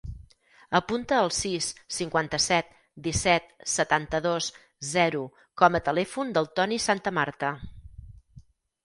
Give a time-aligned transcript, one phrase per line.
[0.77, 1.65] Apunta el sis,
[1.97, 2.71] cinquanta-set,
[3.07, 4.47] disset, setanta-dos,
[4.93, 5.21] zero
[5.63, 7.53] com a telèfon del Toni Santamarta.